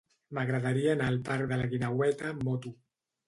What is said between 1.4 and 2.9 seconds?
de la Guineueta amb moto.